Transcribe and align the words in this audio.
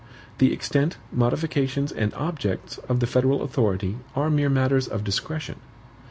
The 0.39 0.51
extent, 0.51 0.97
modifications, 1.11 1.91
and 1.91 2.11
objects 2.15 2.79
of 2.89 3.01
the 3.01 3.05
federal 3.05 3.43
authority 3.43 3.97
are 4.15 4.31
mere 4.31 4.49
matters 4.49 4.87
of 4.87 5.03
discretion. 5.03 5.57